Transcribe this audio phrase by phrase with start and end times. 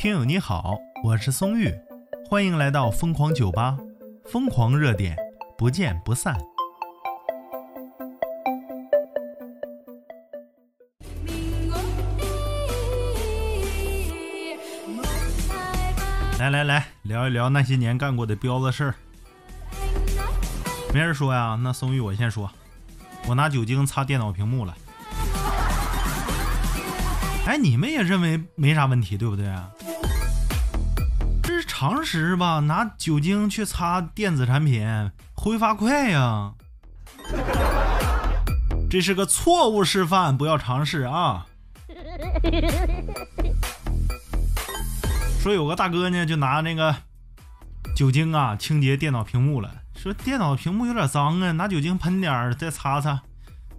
[0.00, 1.70] 听友你好，我是松玉，
[2.26, 3.76] 欢迎来到疯狂酒吧，
[4.24, 5.14] 疯狂热点，
[5.58, 6.34] 不见不散。
[16.38, 18.94] 来来来，聊一聊那些年干过的彪子事儿。
[20.94, 22.50] 没人说呀，那松玉我先说，
[23.28, 24.74] 我拿酒精擦电脑屏幕了。
[27.44, 29.46] 哎，你们也认为没啥问题，对不对？
[29.46, 29.70] 啊
[31.80, 32.60] 常识吧？
[32.60, 34.86] 拿酒精去擦电子产品，
[35.32, 36.52] 挥发快呀！
[38.90, 41.46] 这是个错误示范，不要尝试啊！
[45.40, 46.94] 说有个大哥呢，就拿那个
[47.96, 49.72] 酒精啊清洁电脑屏幕了。
[49.96, 53.22] 说电脑屏幕有点脏啊，拿酒精喷点儿再擦擦。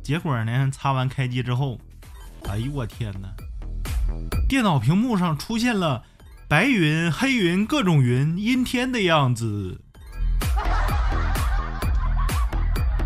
[0.01, 1.79] 结果呢，擦完开机之后，
[2.49, 3.29] 哎呦我天哪！
[4.49, 6.03] 电脑屏幕上出现了
[6.51, 9.79] 白云、黑云、各种云、阴天的样子。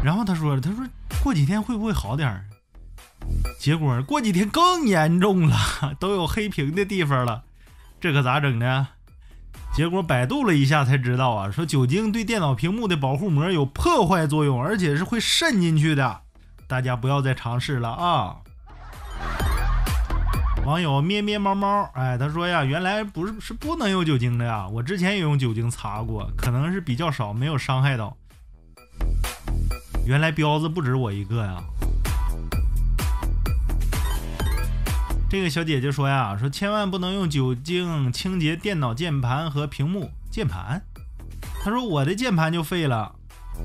[0.04, 0.84] 然后他说：“他说
[1.24, 2.46] 过几天会不会好点儿？”
[3.62, 5.56] 结果过几天更严重了，
[6.02, 7.44] 都有黑屏的地方了。
[8.02, 8.88] 这可咋整呢？
[9.76, 16.22] 结果百度了一下才知道啊，说酒精对电脑屏幕的保护膜有破坏作用，而且是会渗进去的。
[16.66, 18.38] 大家不要再尝试了啊！
[20.66, 28.18] 网友咩咩猫猫，哎，他说呀，原来不是是不能用酒精的呀，我之前也用酒精擦过，可能是比较少，没有伤害到。
[30.08, 31.64] 原来彪子不止我一个呀。
[35.30, 40.10] 这个小姐姐说呀，说千万不能用酒精清洁电脑键盘和屏幕。
[40.32, 40.82] 键盘，
[41.64, 43.14] 她说我的键盘就废了。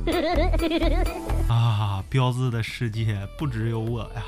[1.48, 4.22] 啊，彪子的世界不只有我呀。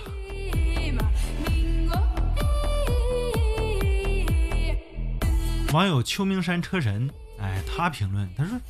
[5.72, 7.08] 网友秋名山车神，
[7.40, 8.60] 哎，他评论，他说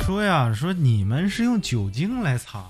[0.00, 2.64] 说呀，说你们是用酒精来擦，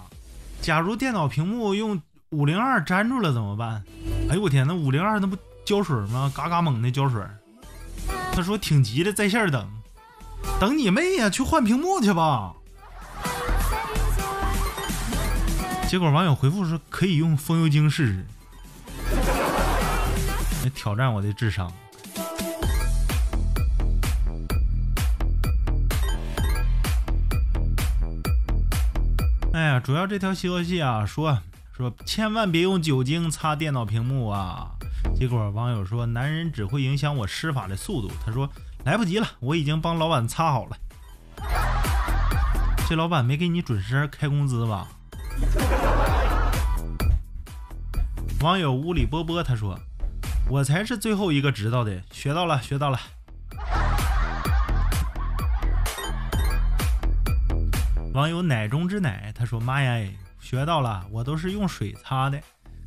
[0.63, 2.01] 假如电脑屏幕用
[2.31, 3.85] 五零二粘住了怎么办？
[4.31, 5.37] 哎呦我天，那五零二那不
[5.67, 6.33] 胶水吗？
[6.35, 7.23] 嘎嘎猛的胶水。
[8.33, 9.71] 他说挺急的，在线等，
[10.59, 12.55] 等你妹呀，去换屏幕去吧。
[15.87, 18.27] 结果网友回复说可以用风油精试试，
[20.65, 21.71] 来挑战我的智商。
[29.53, 31.39] 哎呀，主要这条消息啊，说
[31.77, 34.71] 说千万别用酒精擦电脑屏幕啊！
[35.15, 38.11] 结果网友说，男人只会影响我施法的速度。
[38.25, 38.49] 他说
[38.85, 40.77] 来不及了，我已经帮老板擦好了。
[42.89, 44.89] 这老板没给你准时开工资吧？
[48.41, 49.79] 网友屋里波波他说，
[50.49, 52.99] 我才是最后一个知道的，学到了，学到了。
[58.15, 60.07] 网友奶中之奶，他说：“妈呀，
[60.39, 62.39] 学到了，我都是用水擦的，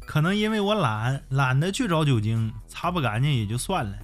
[0.05, 3.97] 可能因为我懒，懒得去找酒精，擦不干净也就算了，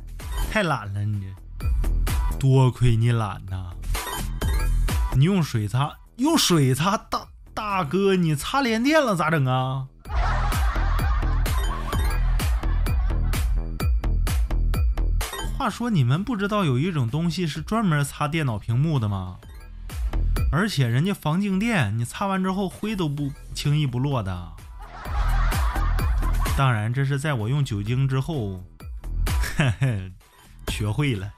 [0.52, 3.70] 太懒了你这，多亏你懒呐！
[5.16, 9.86] 你用水擦，用水擦，大大哥，你擦连电了咋整啊？
[15.56, 19.38] 话说你们不知道有一种东西是专门擦电脑屏幕的吗？”
[20.52, 24.52] 而且人家防静电，你擦完之后灰都不轻易不落的。
[26.58, 28.62] 当然，这是在我用酒精之后，
[29.58, 30.12] 嘿嘿，
[30.68, 31.32] 学会了。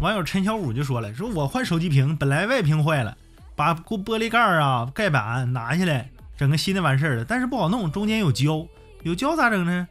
[0.00, 3.16] 网友陈小五就说了：“说我换手机屏，本来外屏坏了，
[3.56, 7.24] 把玻璃盖啊、盖板拿下来，整个新的完事儿了。
[7.24, 8.66] 但是不好弄，中间有胶，
[9.02, 9.88] 有胶咋整呢？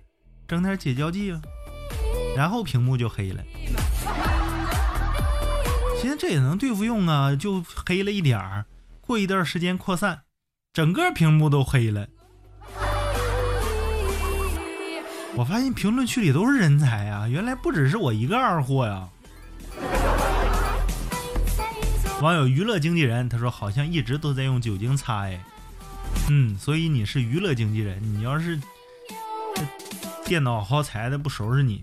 [0.47, 1.41] 整点解胶剂啊，
[2.37, 3.43] 然后屏幕就黑了。”
[6.03, 8.65] 其实这也能对付用啊，就黑了一点儿，
[8.99, 10.23] 过一段时间扩散，
[10.73, 12.05] 整个屏幕都黑了。
[15.33, 19.07] 我发现评论区里都是人才啊，原来不只是我一个二货呀。
[22.21, 25.41] 网友娱乐经纪人他说好像一直都在用酒精擦哎，
[26.29, 28.59] 嗯，所以你是娱乐经纪人，你要是
[30.25, 31.81] 电脑耗材的不收拾你。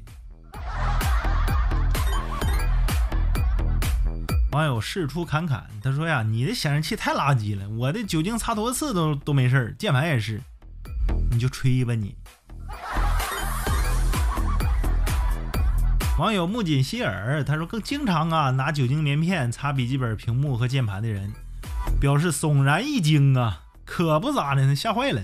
[4.52, 10.40] 网友事出侃侃，他说呀：“你的显示器太垃圾了，我的酒精擦多次都都没事，键盘也是，
[11.30, 12.12] 你就吹吧你。”
[16.18, 21.30] 网友木槿希尔他说：“更经常啊拿酒精棉片擦笔记本屏幕和键盘的人，
[22.00, 25.22] 表示悚然一惊啊，可不咋的，吓坏了。”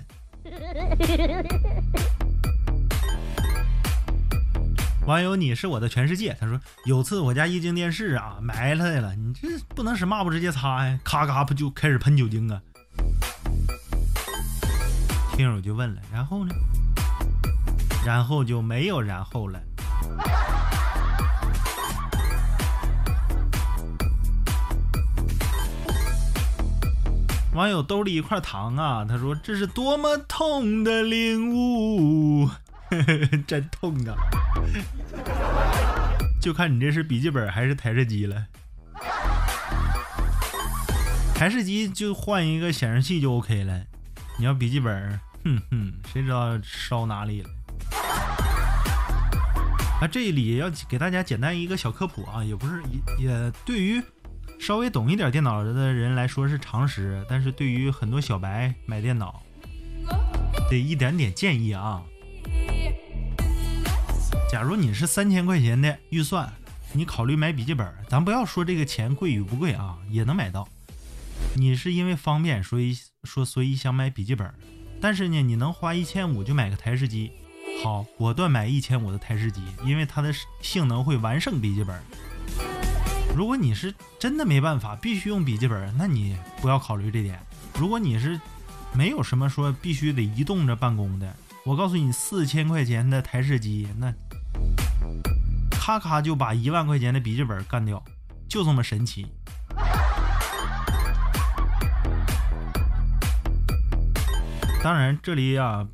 [5.06, 6.36] 网友，你是我的全世界。
[6.40, 12.60] 他说有次我家液晶电视啊埋汰了，你这不能使抹布直接擦呀，咔咔不就开始喷酒精啊？
[15.36, 16.52] 听友就问了，然后呢？
[18.04, 19.60] 然后就没有然后了。
[27.54, 32.50] 网友兜里一块糖啊，他说这是多么痛的领悟，
[33.46, 34.18] 真痛啊！
[36.40, 38.46] 就看你这是笔记本还是台式机了。
[41.34, 43.82] 台式机就换一个显示器就 OK 了，
[44.38, 47.50] 你要笔记本，哼哼，谁知道烧哪里了？
[50.00, 52.82] 啊，这里要给大家简单一个小科普啊，也不是
[53.18, 54.02] 也也对于。
[54.58, 59.42] 稍微懂一点电脑的人来说是常识，但是对于很多小白买电脑
[60.70, 62.02] 得一点点建议啊。
[64.56, 66.50] 假如你是三千块钱的预算，
[66.94, 70.66] 你考虑买笔记本，咱不要说这个钱贵与不贵啊，也能买到。
[71.54, 74.50] 你是因为方便，所以说所以想买笔记本，
[74.98, 77.32] 但是呢，你能花一千五就买个台式机，
[77.84, 80.32] 好，果断买一千五的台式机，因为它的
[80.62, 82.00] 性能会完胜笔记本。
[83.36, 87.38] 如果你是真的没办法，必须用笔记本，那你不要考虑这点。
[87.78, 88.40] 如果你是
[88.94, 94.10] 没有什么说必须得移动着办公的，我告诉你，四千块钱的台式机，那
[95.86, 98.02] 咔咔就把一万块钱的笔记本干掉，
[98.48, 99.24] 就这么神奇。
[104.82, 105.86] 当然，这里呀。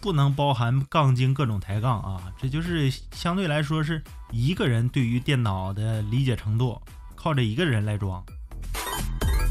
[0.00, 6.80] 不能包含杠精各种抬杠啊，这就是相对来说是一个人对于电脑的理解程度，
[7.14, 8.24] 靠着一个人来装，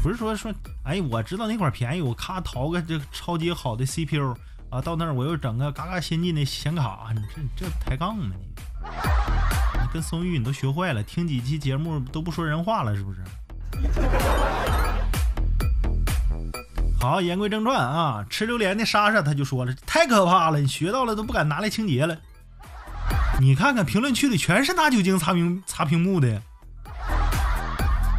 [0.02, 0.52] 不是说说，
[0.82, 4.36] 哎，我知道哪块便宜，我咔淘个这超级好的 CPU
[4.70, 7.20] 啊，到那儿我又整个嘎嘎先进的显卡，你
[7.56, 8.44] 这这抬杠吗你？
[9.74, 13.20] 你跟宋玉你都学坏了，听几期节目都不说人话了是不是？
[17.00, 22.18] 好，言归正传啊，吃榴莲的莎莎他就说了，太可怕了，你学到了都不敢拿来清洁了。
[23.40, 26.42] 你看看评论区里全是拿酒精擦屏擦屏幕的，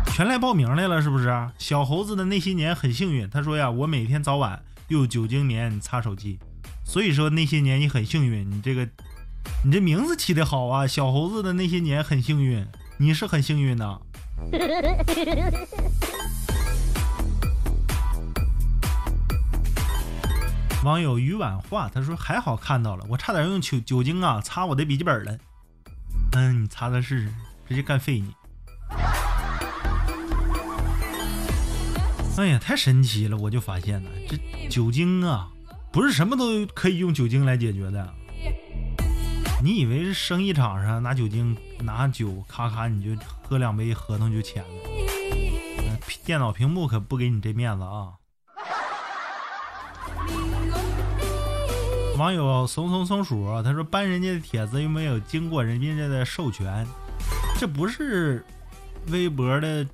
[0.07, 1.47] 全来报名来了是不是？
[1.59, 6.39] 小猴子的那些年很幸运，他说呀，我每天早晚用酒精棉擦手机，
[6.83, 8.87] 所以说那些年你很幸运，你这个
[9.63, 12.65] 你这名字起的好啊，小猴子的那些年很幸运，
[12.97, 14.01] 你是很幸运的。
[20.83, 25.37] 网友于婉化他说：“还好看到了，我差点用酒酒精啊擦我的笔记本了。
[26.31, 27.29] 嗯，你擦擦试试，
[27.69, 28.33] 直接干废你。
[32.37, 33.37] 哎呀，太神奇了！
[33.37, 34.39] 我就发现了，这
[34.69, 35.47] 酒精啊，
[35.91, 38.11] 不是什么都可以用酒精来解决的。
[39.63, 43.11] 你以为是生意场上拿酒精拿酒咔咔你就
[43.43, 44.69] 喝两杯，合同就签了？
[46.25, 48.13] 电脑屏幕可不给你这面子啊！”
[52.17, 56.85] 网友怂怂松鼠他说搬人家的帖子又没有经过人家的授权，
[57.59, 58.43] 这不是
[59.07, 59.85] 微博的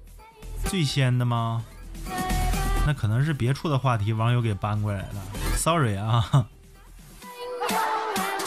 [0.66, 1.64] 最先的吗？
[2.86, 5.22] 那可能是别处的话题，网友给搬过来了
[5.56, 6.48] ，sorry 啊。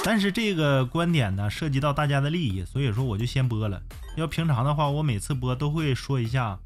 [0.03, 3.81] 但是这个观点呢涉及到大家的利益，所以说我就先播了。
[4.17, 6.59] 要平常的话，我每次播都会说一下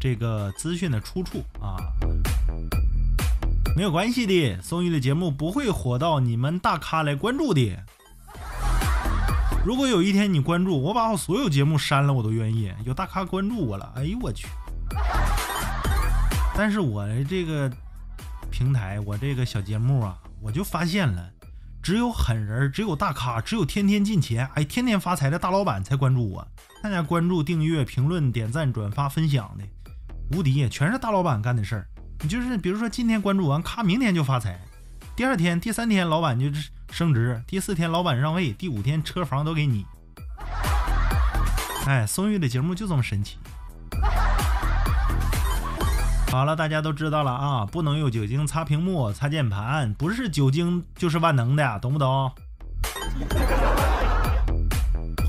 [0.00, 1.76] 这个资讯的出处啊。
[3.76, 7.78] 没有关系的，宋玉的节目不会火到你们大咖来关注的。
[9.64, 12.72] 如果有一天你关注我，把我所有节目删了，我都愿意。
[12.84, 14.48] 有大咖关注我了，哎呦我去！
[16.54, 17.70] 但是我这个
[18.50, 21.30] 平台，我这个小节目啊，我就发现了，
[21.82, 26.46] 只有狠人，只有大咖，只有天天进钱，哎，天天发财的大老板才关注我。
[26.80, 29.64] 大家关注、订阅、评论、点赞、转发、分享的，
[30.30, 31.88] 无敌，全是大老板干的事儿。
[32.20, 34.52] 你就是比如说今天关注完，咔，明天就发财；
[35.16, 36.46] 第二天、第三天老板就
[36.92, 39.84] 升职；第四天老板让位；第五天车房都给你。
[41.86, 43.38] 哎，宋玉的节目就这么神奇。
[46.32, 52.32] 好了，大家都知道了啊，不能用酒精擦屏幕、擦键盘，不是酒精就是万能的，懂不懂？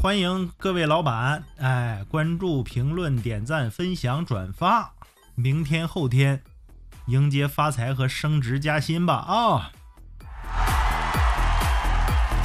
[0.02, 4.94] 欢迎各位老板，哎，关注、评论、点赞、分享、转发，
[5.36, 6.42] 明天、后天。
[7.08, 9.72] 迎接发财和升职加薪吧啊！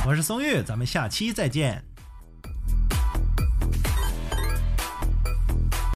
[0.05, 1.85] 我是松玉，咱们下期再见。